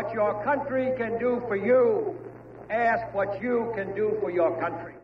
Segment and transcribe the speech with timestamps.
[0.00, 2.16] What your country can do for you.
[2.70, 4.94] Ask what you can do for your country.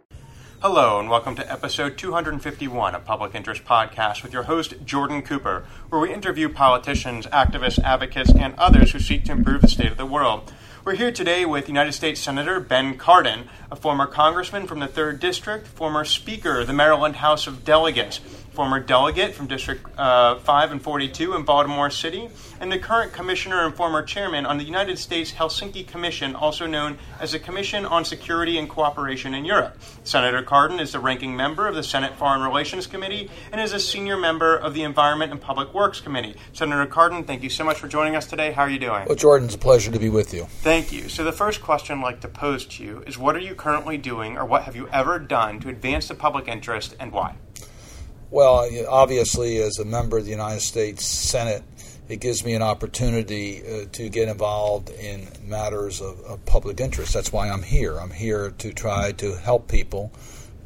[0.62, 5.66] Hello, and welcome to episode 251 of Public Interest Podcast with your host, Jordan Cooper,
[5.90, 9.98] where we interview politicians, activists, advocates, and others who seek to improve the state of
[9.98, 10.50] the world.
[10.82, 15.20] We're here today with United States Senator Ben Cardin, a former congressman from the 3rd
[15.20, 18.20] District, former Speaker of the Maryland House of Delegates,
[18.56, 23.66] former delegate from District uh, 5 and 42 in Baltimore City, and the current commissioner
[23.66, 28.06] and former chairman on the United States Helsinki Commission, also known as the Commission on
[28.06, 29.78] Security and Cooperation in Europe.
[30.04, 33.78] Senator Cardin is the ranking member of the Senate Foreign Relations Committee and is a
[33.78, 36.34] senior member of the Environment and Public Works Committee.
[36.54, 38.52] Senator Cardin, thank you so much for joining us today.
[38.52, 39.04] How are you doing?
[39.06, 40.44] Well, Jordan, it's a pleasure to be with you.
[40.62, 41.10] Thank you.
[41.10, 43.98] So, the first question I'd like to pose to you is what are you currently
[43.98, 47.36] doing or what have you ever done to advance the public interest and why?
[48.28, 51.62] Well, obviously, as a member of the United States Senate,
[52.08, 57.14] it gives me an opportunity uh, to get involved in matters of, of, public interest.
[57.14, 57.98] That's why I'm here.
[57.98, 60.12] I'm here to try to help people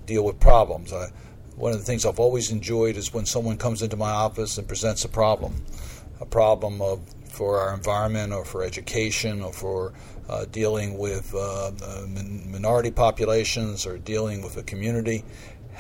[0.07, 0.93] deal with problems.
[0.93, 1.11] I,
[1.55, 4.67] one of the things I've always enjoyed is when someone comes into my office and
[4.67, 5.63] presents a problem,
[6.19, 9.93] a problem of for our environment or for education or for
[10.29, 15.25] uh, dealing with uh, uh minority populations or dealing with a community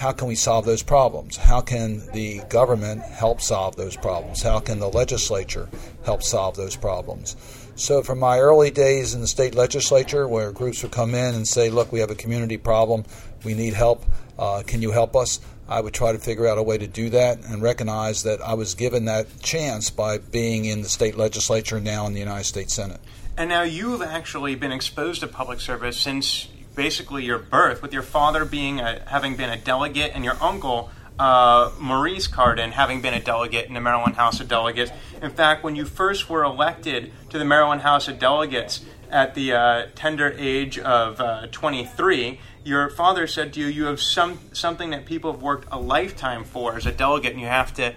[0.00, 1.36] how can we solve those problems?
[1.36, 4.42] How can the government help solve those problems?
[4.42, 5.68] How can the legislature
[6.06, 7.36] help solve those problems?
[7.74, 11.46] So, from my early days in the state legislature, where groups would come in and
[11.46, 13.04] say, Look, we have a community problem,
[13.44, 14.06] we need help,
[14.38, 15.38] uh, can you help us?
[15.68, 18.54] I would try to figure out a way to do that and recognize that I
[18.54, 22.72] was given that chance by being in the state legislature now in the United States
[22.72, 23.00] Senate.
[23.36, 28.02] And now you've actually been exposed to public service since basically your birth, with your
[28.02, 30.90] father being a, having been a delegate and your uncle
[31.20, 34.90] uh, Maurice Cardin having been a delegate in the Maryland House of Delegates.
[35.20, 38.80] In fact, when you first were elected to the Maryland House of Delegates
[39.10, 44.00] at the uh, tender age of uh, 23, your father said to you, "You have
[44.00, 47.74] some something that people have worked a lifetime for as a delegate, and you have
[47.74, 47.92] to."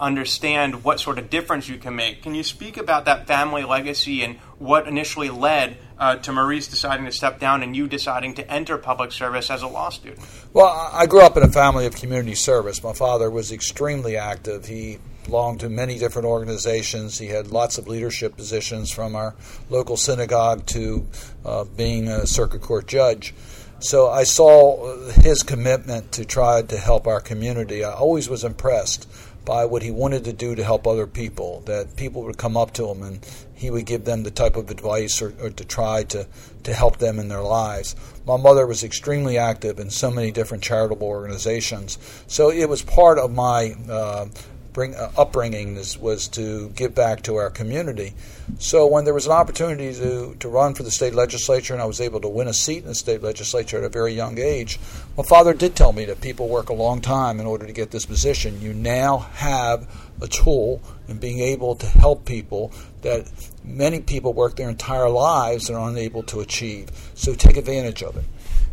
[0.00, 2.22] Understand what sort of difference you can make.
[2.22, 7.04] Can you speak about that family legacy and what initially led uh, to Maurice deciding
[7.04, 10.26] to step down and you deciding to enter public service as a law student?
[10.54, 12.82] Well, I grew up in a family of community service.
[12.82, 14.66] My father was extremely active.
[14.66, 17.18] He belonged to many different organizations.
[17.18, 19.34] He had lots of leadership positions from our
[19.68, 21.06] local synagogue to
[21.44, 23.34] uh, being a circuit court judge.
[23.80, 27.82] So I saw his commitment to try to help our community.
[27.82, 29.08] I always was impressed
[29.50, 32.72] by what he wanted to do to help other people, that people would come up
[32.72, 36.04] to him and he would give them the type of advice or, or, to try
[36.04, 36.24] to,
[36.62, 37.96] to help them in their lives.
[38.24, 43.18] My mother was extremely active in so many different charitable organizations, so it was part
[43.18, 44.26] of my uh,
[44.72, 48.14] bring, uh, upbringing was to give back to our community.
[48.58, 51.86] So when there was an opportunity to, to run for the state legislature and I
[51.86, 54.78] was able to win a seat in the state legislature at a very young age,
[55.16, 57.90] my father did tell me that people work a long time in order to get
[57.90, 58.60] this position.
[58.60, 59.88] You now have
[60.20, 63.30] a tool in being able to help people that
[63.64, 66.90] many people work their entire lives and are unable to achieve.
[67.14, 68.24] So take advantage of it.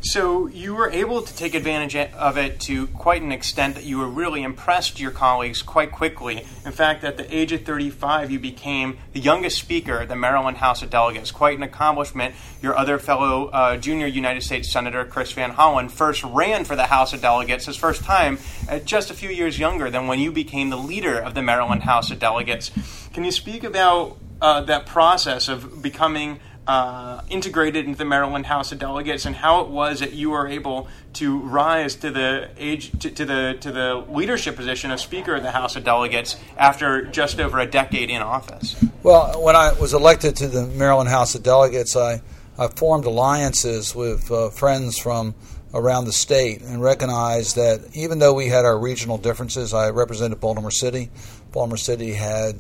[0.02, 3.98] So you were able to take advantage of it to quite an extent that you
[3.98, 6.46] were really impressed your colleagues quite quickly.
[6.66, 10.58] In fact, at the age of 35, you became the youngest speaker at the Maryland
[10.58, 11.32] House of Delegates.
[11.32, 12.36] Quite an accomplishment.
[12.62, 16.86] Your other fellow uh, junior United States Senator, Chris Van Hollen, first ran for the
[16.86, 18.38] House of Delegates his first time
[18.70, 21.84] at just a few years younger than when you became the leader of the Maryland
[21.84, 22.72] House of Delegates.
[23.14, 28.74] Can you speak about uh, that process of becoming uh, integrated into the Maryland House
[28.74, 32.92] of Delegates, and how it was that you were able to rise to the age
[33.00, 37.06] to, to, the to the leadership position of Speaker of the House of Delegates after
[37.06, 38.76] just over a decade in office.
[39.02, 42.22] Well, when I was elected to the Maryland House of Delegates, I,
[42.58, 45.36] I formed alliances with uh, friends from
[45.74, 50.40] around the state and recognized that even though we had our regional differences, I represented
[50.40, 51.10] Baltimore City.
[51.52, 52.56] Baltimore City had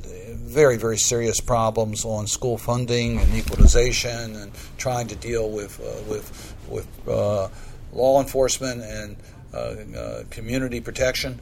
[0.48, 6.10] very, very serious problems on school funding and equalization and trying to deal with, uh,
[6.10, 7.50] with, with uh,
[7.92, 9.18] law enforcement and
[9.54, 11.40] uh, uh community protection.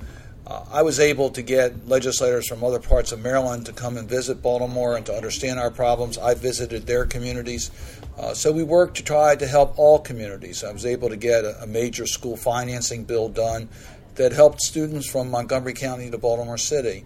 [0.48, 4.08] Uh, I was able to get legislators from other parts of Maryland to come and
[4.08, 6.18] visit Baltimore and to understand our problems.
[6.18, 7.72] I visited their communities.
[8.18, 10.64] Uh, so we worked to try to help all communities.
[10.64, 13.70] I was able to get a, a, major school financing bill done
[14.16, 17.06] that helped students from Montgomery County to Baltimore City.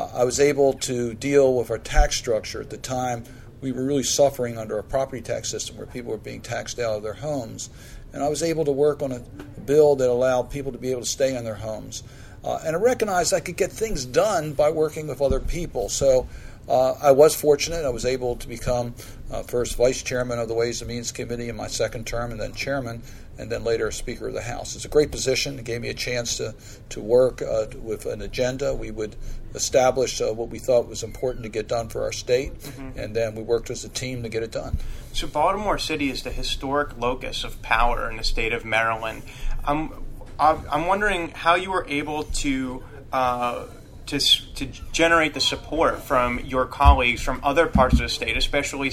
[0.00, 3.22] Uh, I was able to deal with our tax structure at the time.
[3.60, 6.96] We were really suffering under a property tax system where people were being taxed out
[6.96, 7.68] of their homes.
[8.14, 9.18] And I was able to work on a
[9.66, 12.02] bill that allowed people to be able to stay in their homes.
[12.42, 15.90] Uh, and I recognized I could get things done by working with other people.
[15.90, 16.26] So
[16.70, 17.84] uh, I was fortunate.
[17.84, 18.94] I was able to become
[19.30, 22.40] uh, first vice chairman of the Ways and Means Committee in my second term, and
[22.40, 23.02] then chairman,
[23.38, 24.76] and then later Speaker of the House.
[24.76, 25.58] It's a great position.
[25.58, 26.54] It gave me a chance to
[26.90, 28.72] to work uh, with an agenda.
[28.72, 29.16] We would
[29.52, 32.96] establish uh, what we thought was important to get done for our state, mm-hmm.
[32.96, 34.78] and then we worked as a team to get it done.
[35.12, 39.22] So, Baltimore City is the historic locus of power in the state of Maryland.
[39.64, 39.92] I'm
[40.38, 43.66] I'm wondering how you were able to uh,
[44.10, 44.18] to,
[44.56, 48.92] to generate the support from your colleagues from other parts of the state, especially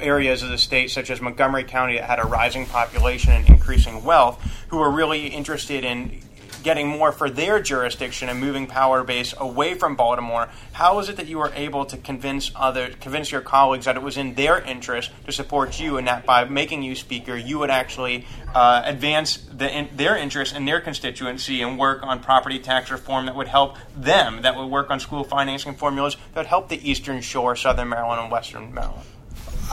[0.00, 4.04] areas of the state such as Montgomery County that had a rising population and increasing
[4.04, 6.20] wealth, who were really interested in
[6.66, 10.48] getting more for their jurisdiction and moving power base away from Baltimore.
[10.72, 14.02] How is it that you were able to convince other convince your colleagues that it
[14.02, 17.70] was in their interest to support you, and that by making you speaker, you would
[17.70, 22.90] actually uh, advance the, in, their interest in their constituency and work on property tax
[22.90, 26.68] reform that would help them, that would work on school financing formulas that would help
[26.68, 29.06] the Eastern Shore, Southern Maryland, and Western Maryland.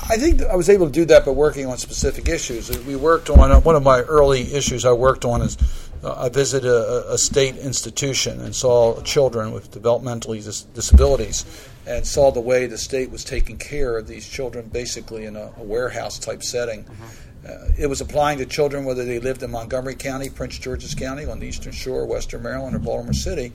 [0.10, 2.69] I think I was able to do that by working on specific issues.
[2.86, 5.57] We worked on uh, one of my early issues I worked on is
[6.04, 11.45] uh, I visited a, a, state institution and saw children with developmental dis- disabilities
[11.86, 15.54] and saw the way the state was taking care of these children basically in a,
[15.57, 16.84] a warehouse type setting.
[16.84, 17.48] Mm-hmm.
[17.48, 21.25] Uh, it was applying to children whether they lived in Montgomery County, Prince George's County,
[21.25, 23.51] on the Eastern Shore, Western Maryland, or Baltimore City.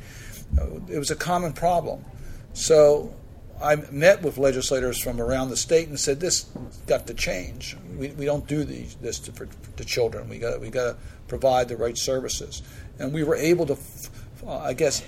[0.58, 2.04] Uh, it was a common problem.
[2.52, 3.14] So
[3.60, 6.46] I met with legislators from around the state and said, "This
[6.86, 7.76] got to change.
[7.96, 10.28] We, we don't do these, this to, for, to children.
[10.28, 10.96] We got we got to
[11.26, 12.62] provide the right services."
[12.98, 13.76] And we were able to,
[14.46, 15.02] uh, I guess,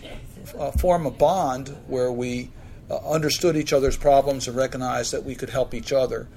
[0.58, 2.50] uh, form a bond where we
[2.90, 6.28] uh, understood each other's problems and recognized that we could help each other.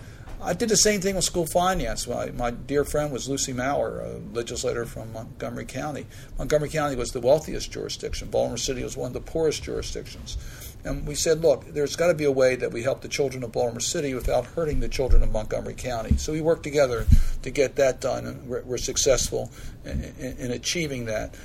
[0.42, 2.06] I did the same thing with school finance.
[2.06, 6.06] My, my dear friend was Lucy Maurer, a legislator from Montgomery County.
[6.38, 8.30] Montgomery County was the wealthiest jurisdiction.
[8.30, 10.38] Baltimore City was one of the poorest jurisdictions.
[10.86, 13.44] And we said, look, there's got to be a way that we help the children
[13.44, 16.18] of Baltimore City without hurting the children of Montgomery County.
[16.18, 17.06] So we worked together
[17.42, 19.50] to get that done, and we're, we're successful
[19.86, 21.36] in, in, in, achieving that.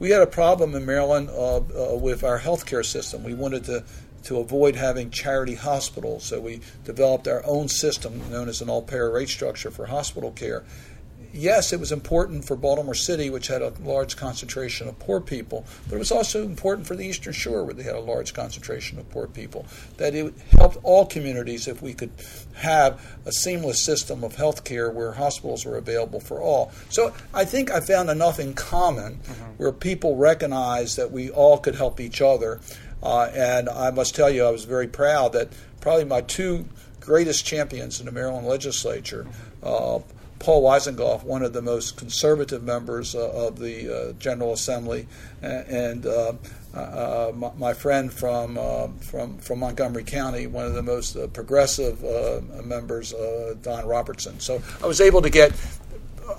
[0.00, 3.22] We had a problem in Maryland uh, uh, with our healthcare system.
[3.22, 3.84] We wanted to
[4.24, 9.10] to avoid having charity hospitals, so we developed our own system known as an all-payer
[9.10, 10.64] rate structure for hospital care
[11.32, 15.64] yes, it was important for Baltimore City, which had a large concentration of poor people,
[15.88, 18.98] but it was also important for the Eastern Shore, where they had a large concentration
[18.98, 19.66] of poor people.
[19.96, 22.10] That it helped all communities if we could
[22.54, 26.72] have a seamless system of health care where hospitals were available for all.
[26.90, 29.44] So I think I found enough in common mm-hmm.
[29.56, 32.60] where people recognized that we all could help each other.
[33.02, 35.48] Uh, and I must tell you, I was very proud that
[35.80, 36.66] probably my two
[37.00, 39.26] greatest champions in the Maryland legislature.
[39.62, 40.00] Uh,
[40.38, 45.06] Paul Weisengoff, one of the most conservative members uh, of the uh, General Assembly,
[45.42, 46.32] and uh,
[46.74, 52.02] uh, uh my friend from uh, from from Montgomery County, one of the most progressive
[52.64, 53.14] members,
[53.62, 54.38] Don Robertson.
[54.40, 55.52] So I was able to get.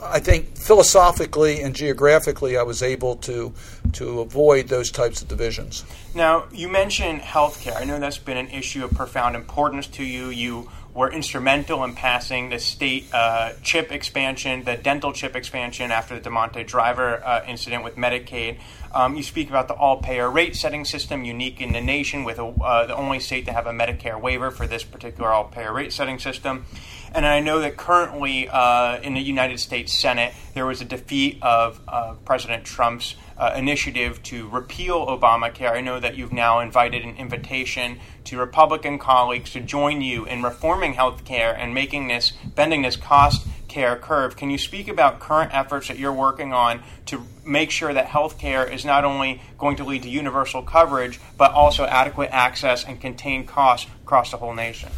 [0.04, 3.52] I think philosophically and geographically, I was able to
[3.94, 5.84] to avoid those types of divisions.
[6.14, 7.76] Now, you mentioned healthcare.
[7.76, 10.30] I know that's been an issue of profound importance to you.
[10.30, 16.20] You were instrumental in passing the state uh, CHIP expansion, the dental CHIP expansion after
[16.20, 18.60] the Deamonte Driver uh, incident with Medicaid.
[18.94, 22.44] Um, you speak about the all-payer rate setting system, unique in the nation, with a,
[22.44, 26.20] uh, the only state to have a Medicare waiver for this particular all-payer rate setting
[26.20, 26.66] system.
[27.14, 31.42] And I know that currently uh, in the United States Senate, there was a defeat
[31.42, 31.80] of
[32.26, 35.72] President Trump's uh, initiative to repeal Obamacare.
[35.72, 40.44] I know that you've now invited an invitation to Republican colleagues to join you in
[40.44, 44.36] reforming health care and making this, bending this cost care curve.
[44.36, 48.38] Can you speak about current efforts that you're working on to make sure that health
[48.38, 53.00] care is not only going to lead to universal coverage, but also adequate access and
[53.00, 54.90] contained costs across the whole nation?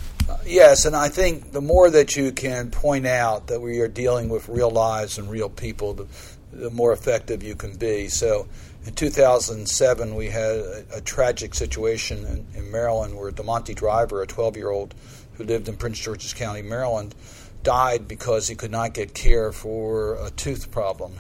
[0.45, 4.29] Yes, and I think the more that you can point out that we are dealing
[4.29, 6.07] with real lives and real people, the,
[6.51, 8.07] the more effective you can be.
[8.07, 8.47] So
[8.85, 14.27] in 2007, we had a, a tragic situation in, in, Maryland where Deamonte Driver, a
[14.27, 14.95] 12 year old
[15.33, 17.15] who lived in Prince George's County, Maryland,
[17.63, 21.13] died because he could not get care for a tooth problem.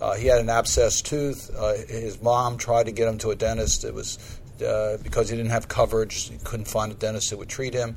[0.00, 1.50] Uh, he had an abscessed tooth.
[1.54, 3.84] Uh, his mom tried to get him to a dentist.
[3.84, 4.18] It was
[4.62, 7.96] uh, because he didn't have coverage, he couldn't find a dentist that would treat him.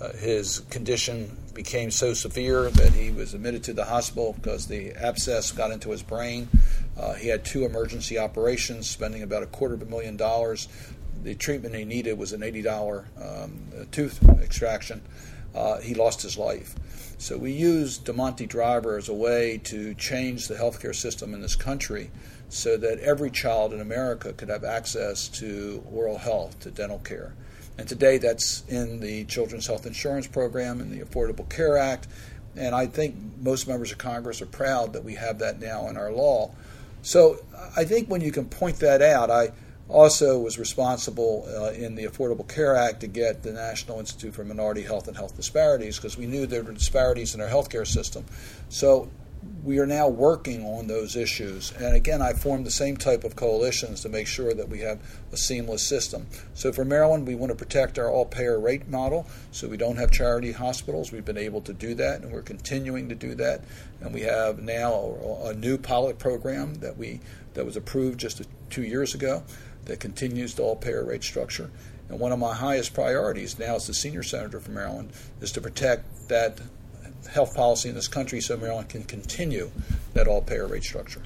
[0.00, 4.92] Uh, his condition became so severe that he was admitted to the hospital because the
[4.92, 6.48] abscess got into his brain.
[6.96, 10.68] Uh, he had two emergency operations, spending about a quarter of a million dollars.
[11.24, 15.02] The treatment he needed was an $80 um, tooth extraction.
[15.52, 16.76] Uh, he lost his life.
[17.18, 21.56] So we used Deamonte Driver as a way to change the healthcare system in this
[21.56, 22.12] country
[22.48, 27.34] so that every child in America could have access to oral health, to dental care.
[27.78, 32.08] And today that's in the Children's Health Insurance Program and the Affordable Care Act.
[32.56, 35.96] And I think most members of Congress are proud that we have that now in
[35.96, 36.50] our law.
[37.02, 37.38] So
[37.76, 39.52] I think when you can point that out, I
[39.88, 44.44] also was responsible uh, in the Affordable Care Act to get the National Institute for
[44.44, 48.24] Minority Health and Health Disparities because we knew there were disparities in our healthcare system.
[48.68, 49.08] So
[49.62, 51.72] we are now working on those issues.
[51.72, 54.98] And again, I formed the same type of coalitions to make sure that we have
[55.32, 56.26] a seamless system.
[56.54, 59.96] So for Maryland, we want to protect our all payer rate model so we don't
[59.96, 61.12] have charity hospitals.
[61.12, 63.62] We've been able to do that, and we're continuing to do that.
[64.00, 67.20] And we have now a, a new pilot program that we
[67.54, 69.42] that was approved just two years ago
[69.86, 71.70] that continues the all payer rate structure.
[72.08, 75.60] And one of my highest priorities now as the senior senator from Maryland is to
[75.60, 76.58] protect that
[77.26, 79.70] health policy in this country so Maryland can continue
[80.14, 81.22] that all payer rate structure.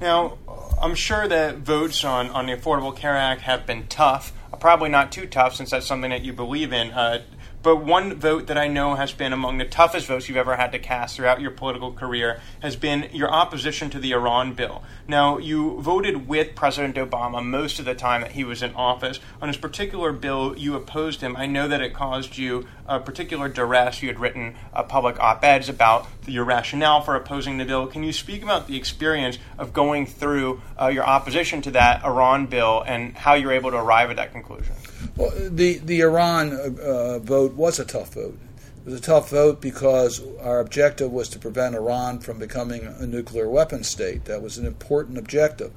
[0.00, 0.38] Now,
[0.80, 4.32] I'm sure that votes on, on the Affordable Care Act have been tough.
[4.58, 6.90] Probably not too tough since that's something that you believe in.
[6.90, 7.22] Uh,
[7.64, 10.70] but one vote that I know has been among the toughest votes you've ever had
[10.72, 14.84] to cast throughout your political career has been your opposition to the Iran bill.
[15.08, 19.18] Now, you voted with President Obama most of the time that he was in office.
[19.40, 21.36] On this particular bill, you opposed him.
[21.36, 24.02] I know that it caused you a particular duress.
[24.02, 24.56] You had written
[24.88, 27.86] public op eds about your rationale for opposing the bill.
[27.86, 32.44] Can you speak about the experience of going through uh, your opposition to that Iran
[32.44, 34.74] bill and how you're able to arrive at that conclusion?
[35.16, 38.38] Well, the the Iran uh, vote was a tough vote.
[38.84, 43.06] It was a tough vote because our objective was to prevent Iran from becoming a
[43.06, 44.26] nuclear weapon state.
[44.26, 45.72] That was an important objective.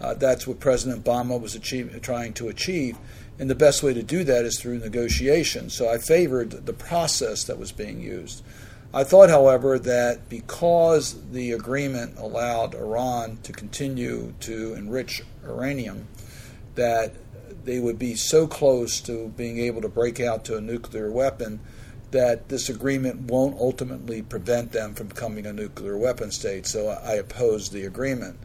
[0.00, 2.98] Uh, that's what President Obama was achieve, trying to achieve.
[3.38, 5.70] And the best way to do that is through negotiation.
[5.70, 8.42] So I favored the process that was being used.
[8.92, 16.08] I thought, however, that because the agreement allowed Iran to continue to enrich uranium,
[16.74, 17.14] that
[17.64, 21.60] they would be so close to being able to break out to a nuclear weapon
[22.10, 26.66] that this agreement won't ultimately prevent them from becoming a nuclear weapon state.
[26.66, 28.38] So I opposed the agreement.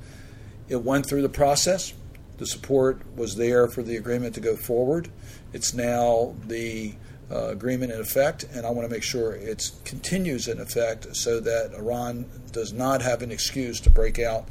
[0.67, 1.93] It went through the process.
[2.38, 5.10] The support was there for the agreement to go forward.
[5.53, 6.93] It's now the
[7.31, 11.39] uh, agreement in effect, and I want to make sure it continues in effect so
[11.39, 14.48] that Iran does not have an excuse to break out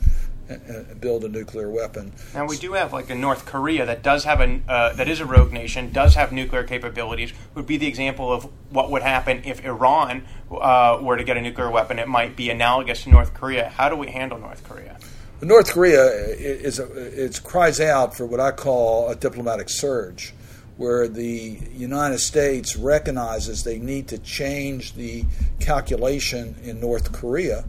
[0.48, 2.12] and build a nuclear weapon.
[2.34, 5.20] Now we do have like a North Korea that does have a uh, that is
[5.20, 7.32] a rogue nation, does have nuclear capabilities.
[7.54, 11.40] Would be the example of what would happen if Iran uh, were to get a
[11.40, 11.98] nuclear weapon.
[11.98, 13.68] It might be analogous to North Korea.
[13.68, 14.98] How do we handle North Korea?
[15.40, 20.32] North Korea is a, it cries out for what I call a diplomatic surge,
[20.76, 25.24] where the United States recognizes they need to change the
[25.60, 27.64] calculation in North Korea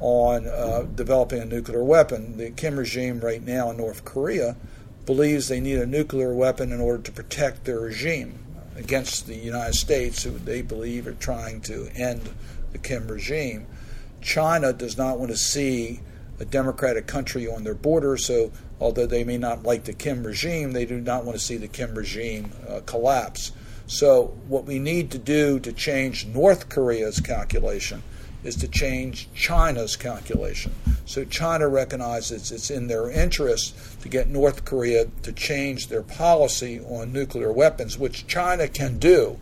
[0.00, 2.36] on uh, developing a nuclear weapon.
[2.36, 4.56] The Kim regime right now in North Korea
[5.06, 8.38] believes they need a nuclear weapon in order to protect their regime
[8.76, 12.28] against the United States, who they believe are trying to end
[12.72, 13.66] the Kim regime.
[14.20, 16.00] China does not want to see
[16.40, 20.72] a democratic country on their border, so although they may not like the Kim regime,
[20.72, 23.52] they do not want to see the Kim regime uh, collapse.
[23.86, 28.02] So, what we need to do to change North Korea's calculation
[28.44, 30.72] is to change China's calculation.
[31.06, 36.80] So China recognizes it's in their interest to get North Korea to change their policy
[36.80, 39.38] on nuclear weapons, which China can do.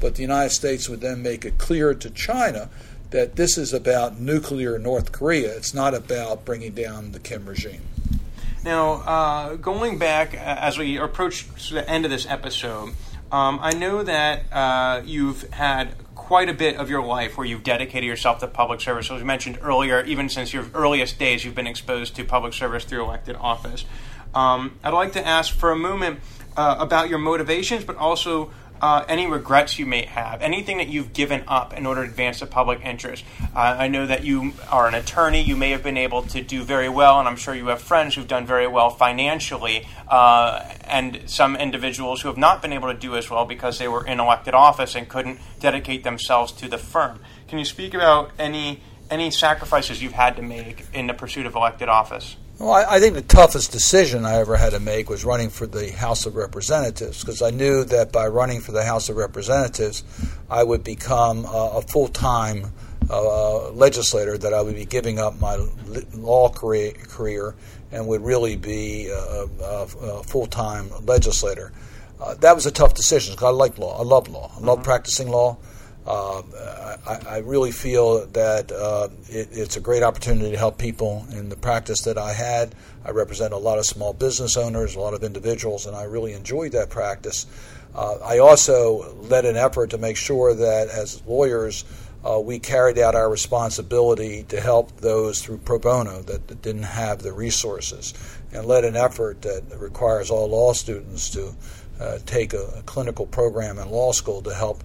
[0.00, 2.68] But the United States would then make it clear to China
[3.10, 5.56] that this is about nuclear North Korea.
[5.56, 7.82] It's not about bringing down the Kim regime.
[8.62, 12.94] Now, uh, going back uh, as we approach the end of this episode,
[13.30, 15.94] um, I know that uh, you've had
[16.26, 19.08] quite a bit of your life where you've dedicated yourself to public service.
[19.12, 22.82] As we mentioned earlier, even since your earliest days, you've been exposed to public service
[22.82, 23.84] through elected office.
[24.34, 26.18] Um, I'd like to ask for a moment
[26.56, 31.12] uh, about your motivations, but also uh, any regrets you may have, anything that you've
[31.12, 33.24] given up in order to advance the public interest.
[33.54, 35.42] Uh, I know that you are an attorney.
[35.42, 38.14] You may have been able to do very well, and I'm sure you have friends
[38.14, 42.98] who've done very well financially, uh, and some individuals who have not been able to
[42.98, 46.78] do as well because they were in elected office and couldn't dedicate themselves to the
[46.78, 47.20] firm.
[47.48, 51.54] Can you speak about any any sacrifices you've had to make in the pursuit of
[51.54, 52.36] elected office?
[52.58, 55.66] Well, I, I, think the toughest decision I ever had to make was running for
[55.66, 60.02] the House of Representatives because I knew that by running for the House of Representatives,
[60.48, 62.72] I would become a full time
[63.10, 65.64] uh, legislator, that I would be giving up my
[66.14, 67.54] law career, career
[67.92, 71.72] and would really be a, a, a full time legislator.
[72.18, 73.98] Uh, that was a tough decision because I like law.
[73.98, 74.50] I love law.
[74.56, 74.84] I love mm-hmm.
[74.84, 75.58] practicing law.
[76.06, 76.42] Uh,
[77.04, 81.48] I, I, really feel that uh, it, it's a great opportunity to help people in
[81.48, 82.76] the practice that I had.
[83.04, 86.32] I represent a lot of small business owners, a lot of individuals, and I really
[86.32, 87.46] enjoyed that practice.
[87.92, 91.84] Uh, I also led an effort to make sure that as lawyers,
[92.24, 96.82] uh, we carried out our responsibility to help those through pro bono that, that, didn't
[96.82, 98.14] have the resources,
[98.52, 101.54] and led an effort that requires all law students to
[102.00, 104.82] uh, take a, a, clinical program in law school to help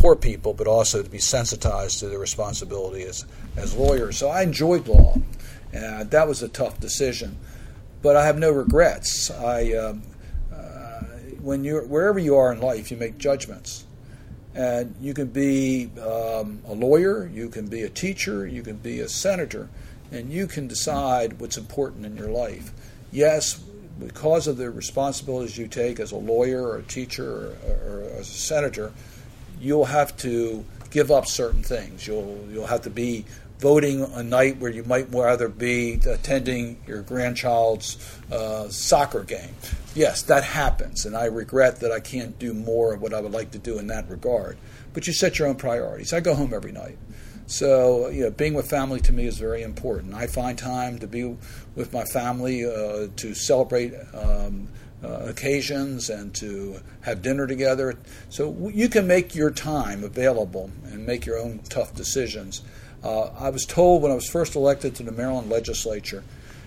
[0.00, 3.26] poor people, but also to be sensitized to their responsibility as,
[3.56, 4.16] as lawyers.
[4.16, 5.16] So I enjoyed law,
[5.74, 7.36] and that was a tough decision,
[8.00, 9.30] but I have no regrets.
[9.30, 10.02] I um,
[10.50, 11.02] uh,
[11.42, 13.84] when you wherever you are in life, you make judgments
[14.54, 19.00] and you can be um, a lawyer, you can be a teacher, you can be
[19.00, 19.68] a senator,
[20.10, 22.72] and you can decide what's important in your life.
[23.12, 23.60] Yes,
[24.00, 28.28] because of the responsibilities you take as a lawyer or a teacher or, or as
[28.28, 28.92] a senator,
[29.60, 32.06] you'll have to give up certain things.
[32.06, 33.24] You'll you'll have to be
[33.58, 37.98] voting a night where you might rather be attending your grandchild's
[38.32, 39.54] uh, soccer game.
[39.94, 43.32] Yes, that happens, and I regret that I can't do more of what I would
[43.32, 44.56] like to do in that regard.
[44.94, 46.12] But you set your own priorities.
[46.12, 46.98] I go home every night.
[47.46, 50.14] So, you know, being with family to me is very important.
[50.14, 51.36] I find time to be
[51.74, 54.68] with my family uh, to celebrate um,
[55.02, 57.96] uh, occasions and to have dinner together.
[58.28, 62.62] So you can make your time available and make your own tough decisions.
[63.02, 66.22] Uh, I was told when I was first elected to the Maryland legislature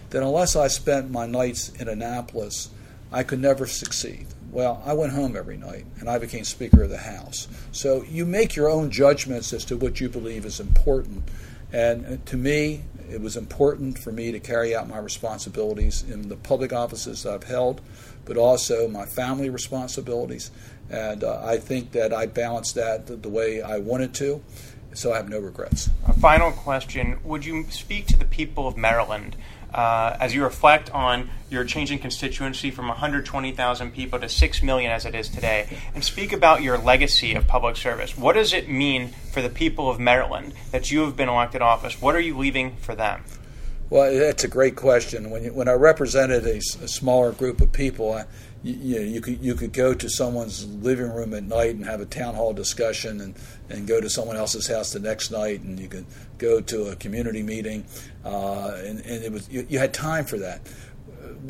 [0.09, 2.69] that unless I spent my nights in Annapolis,
[3.11, 4.27] I could never succeed.
[4.51, 7.47] Well, I went home every night and I became Speaker of the House.
[7.71, 11.23] So you make your own judgments as to what you believe is important.
[11.71, 16.29] And uh, to me, it was important for me to carry out my responsibilities in
[16.29, 17.81] the public offices I've held,
[18.25, 20.51] but also my family responsibilities.
[20.89, 24.41] And uh, I think that I balanced that the, the way I wanted to
[24.93, 25.89] so I have no regrets.
[26.07, 29.35] A final question Would you speak to the people of Maryland
[29.73, 35.05] uh, as you reflect on your changing constituency from 120,000 people to 6 million as
[35.05, 38.17] it is today, and speak about your legacy of public service?
[38.17, 42.01] What does it mean for the people of Maryland that you have been elected office?
[42.01, 43.23] What are you leaving for them?
[43.93, 45.29] Well, that's a great question.
[45.29, 48.25] When, you, when I represented a, a smaller group of people, I,
[48.63, 52.07] you, you, could you could go to someone's living room at night and have a
[52.07, 53.35] town hall discussion, and,
[53.69, 56.07] and go to someone else's house the next night, and you could
[56.39, 57.85] go to a community meeting,
[58.25, 60.61] uh, and, and it was you, you had time for that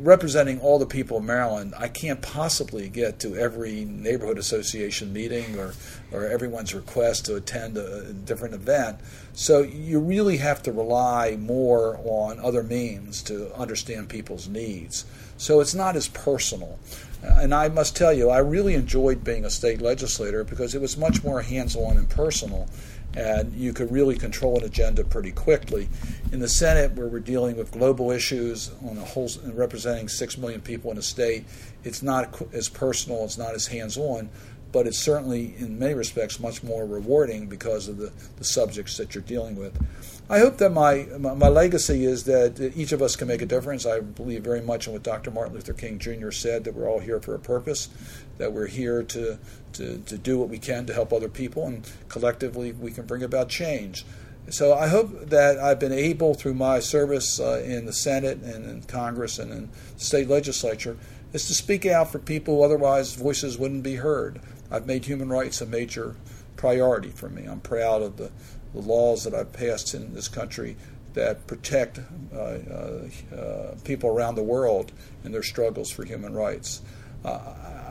[0.02, 5.58] representing all the people of Maryland, I can't possibly get to every neighborhood association meeting
[5.58, 5.74] or,
[6.12, 8.98] or everyone's request to attend a, a different event.
[9.34, 15.06] So you really have to rely more on other means to understand people's needs.
[15.38, 16.80] So it's not as personal.
[17.24, 20.98] And I must tell you, I really enjoyed being a state legislator because it was
[20.98, 22.68] much more hands on and personal
[23.16, 25.88] and you could really control an agenda pretty quickly.
[26.32, 30.62] In the Senate, where we're dealing with global issues on a whole, representing six million
[30.62, 31.46] people in a state,
[31.84, 34.30] it's not as personal, it's not as hands-on,
[34.74, 39.16] but it's certainly, in many respects, much more rewarding because of the, the subjects that
[39.16, 39.80] you're dealing with.
[40.30, 43.46] I hope that my, my, my legacy is that each of us can make a
[43.46, 43.86] difference.
[43.86, 45.32] I believe very much in what Dr.
[45.32, 46.32] Martin Luther King Jr.
[46.32, 47.90] said that we're all here for a purpose,
[48.40, 49.38] that we're here to,
[49.74, 53.22] to, to do what we can to help other people, and collectively we can bring
[53.22, 54.06] about change.
[54.50, 58.66] So I hope that I've been able, through my service uh, in the Senate and
[58.66, 60.98] in Congress and in state legislature,
[61.34, 64.40] is to speak out for people who otherwise voices wouldn't be heard.
[64.72, 66.16] I've made human rights a major
[66.56, 67.46] priority for me.
[67.46, 68.32] I'm proud of the
[68.74, 70.76] the laws that I've passed in this country
[71.14, 72.00] that protect
[72.34, 74.92] uh, uh, uh, people around the world
[75.24, 76.82] in their struggles for human rights.
[77.24, 77.40] Uh,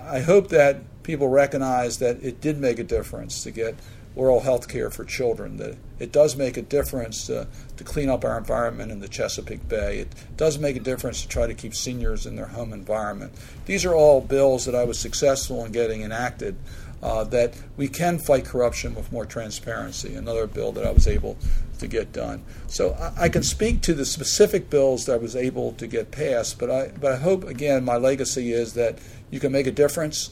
[0.08, 3.76] I hope that people recognize that it did make a difference to get
[4.14, 7.46] oral health care for children, that it does make a difference to,
[7.76, 9.98] to clean up our environment in the Chesapeake Bay.
[9.98, 13.32] It does make a difference to try to keep seniors in their home environment.
[13.66, 16.56] These are all bills that I was successful in getting enacted
[17.02, 20.14] uh, that we can fight corruption with more transparency.
[20.14, 21.36] Another bill that I was able
[21.78, 22.44] to get done.
[22.68, 26.12] So I, I, can speak to the specific bills that I was able to get
[26.12, 28.98] passed, but I but I hope again my legacy is that
[29.30, 30.30] you can make a difference.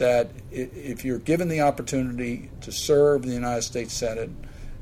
[0.00, 4.30] That if you're given the opportunity to serve in the United States Senate,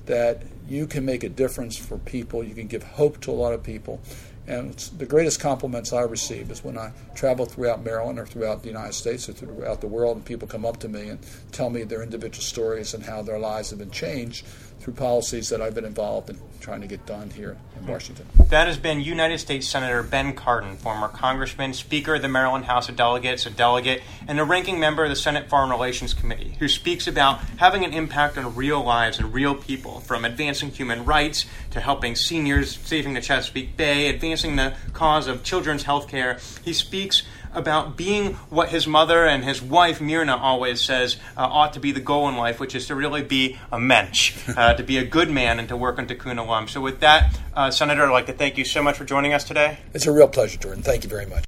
[0.06, 2.44] that you can make a difference for people.
[2.44, 4.00] You can give hope to a lot of people.
[4.46, 8.68] And the greatest compliments I receive is when I travel throughout Maryland or throughout the
[8.68, 11.18] United States or throughout the world, and people come up to me and
[11.50, 14.46] tell me their individual stories and how their lives have been changed
[14.88, 17.90] through policies that I've been involved in trying to get done here in hmm.
[17.90, 18.26] Washington.
[18.48, 22.88] That has been United States Senator Ben Cardin, former Congressman, Speaker of the Maryland House
[22.88, 26.68] of Delegates, a delegate, and a ranking member of the Senate Foreign Relations Committee, who
[26.68, 31.44] speaks about having an impact on real lives and real people, from advancing human rights
[31.70, 36.38] to helping seniors, saving the Chesapeake Bay, advancing the cause of children's health care.
[36.64, 37.22] He speaks
[37.54, 41.92] about being what his mother and his wife Myrna always says uh, ought to be
[41.92, 45.04] the goal in life, which is to really be a mensch, uh, to be a
[45.04, 46.68] good man, and to work on Tikkun Olam.
[46.68, 49.44] So, with that, uh, Senator, I'd like to thank you so much for joining us
[49.44, 49.78] today.
[49.94, 50.82] It's a real pleasure, Jordan.
[50.82, 51.44] Thank you very much.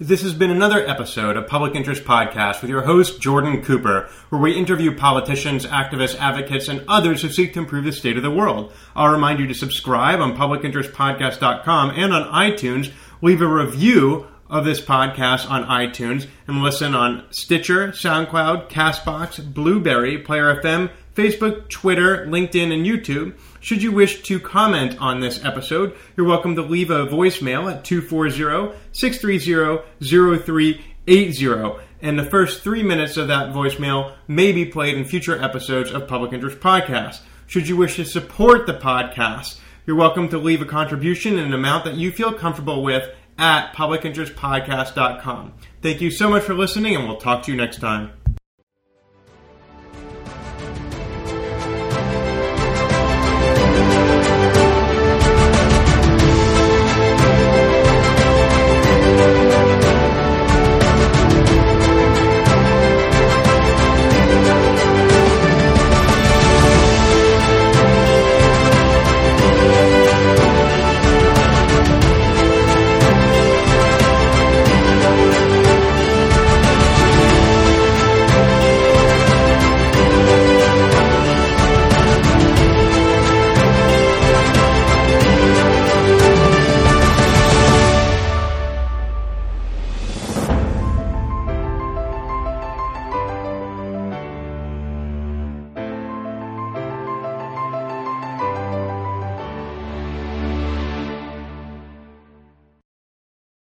[0.00, 4.40] This has been another episode of Public Interest Podcast with your host, Jordan Cooper, where
[4.40, 8.30] we interview politicians, activists, advocates, and others who seek to improve the state of the
[8.30, 8.72] world.
[8.96, 12.92] I'll remind you to subscribe on publicinterestpodcast.com and on iTunes.
[13.22, 20.16] Leave a review of this podcast on iTunes and listen on Stitcher, SoundCloud, Castbox, Blubrry,
[20.18, 23.34] Player FM, Facebook, Twitter, LinkedIn, and YouTube.
[23.58, 27.84] Should you wish to comment on this episode, you're welcome to leave a voicemail at
[27.84, 31.84] 240 630 0380.
[32.00, 36.06] And the first three minutes of that voicemail may be played in future episodes of
[36.06, 37.22] Public Interest Podcast.
[37.48, 41.54] Should you wish to support the podcast, you're welcome to leave a contribution in an
[41.54, 45.52] amount that you feel comfortable with at publicinterestpodcast.com.
[45.82, 48.12] Thank you so much for listening, and we'll talk to you next time.